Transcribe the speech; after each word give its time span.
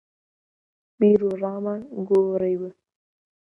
بیروڕامان 0.99 1.79
گۆڕیوە. 2.07 2.69